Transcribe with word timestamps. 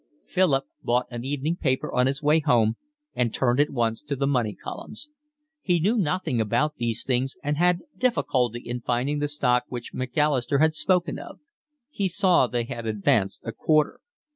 Philip 0.25 0.65
bought 0.81 1.05
an 1.11 1.23
evening 1.23 1.57
paper 1.57 1.93
on 1.93 2.07
his 2.07 2.23
way 2.23 2.39
home 2.39 2.75
and 3.13 3.31
turned 3.31 3.59
at 3.59 3.69
once 3.69 4.01
to 4.01 4.15
the 4.15 4.25
money 4.25 4.55
columns. 4.55 5.09
He 5.61 5.79
knew 5.79 5.95
nothing 5.95 6.41
about 6.41 6.77
these 6.77 7.03
things 7.03 7.35
and 7.43 7.55
had 7.57 7.83
difficulty 7.99 8.61
in 8.65 8.81
finding 8.81 9.19
the 9.19 9.27
stock 9.27 9.65
which 9.67 9.93
Macalister 9.93 10.57
had 10.57 10.73
spoken 10.73 11.19
of. 11.19 11.39
He 11.91 12.07
saw 12.07 12.47
they 12.47 12.63
had 12.63 12.87
advanced 12.87 13.43
a 13.45 13.51
quarter. 13.51 13.99